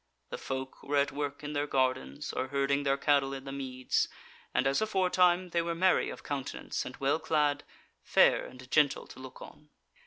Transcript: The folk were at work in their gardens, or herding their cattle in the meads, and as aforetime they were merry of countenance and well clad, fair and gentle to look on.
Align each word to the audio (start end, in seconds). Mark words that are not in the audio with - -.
The 0.31 0.39
folk 0.39 0.81
were 0.81 0.97
at 0.97 1.11
work 1.11 1.43
in 1.43 1.53
their 1.53 1.67
gardens, 1.67 2.33
or 2.33 2.47
herding 2.47 2.81
their 2.81 2.97
cattle 2.97 3.33
in 3.35 3.43
the 3.43 3.51
meads, 3.51 4.07
and 4.51 4.65
as 4.65 4.81
aforetime 4.81 5.51
they 5.51 5.61
were 5.61 5.75
merry 5.75 6.09
of 6.09 6.23
countenance 6.23 6.85
and 6.87 6.97
well 6.97 7.19
clad, 7.19 7.63
fair 8.01 8.43
and 8.43 8.71
gentle 8.71 9.05
to 9.05 9.19
look 9.19 9.43
on. 9.43 9.69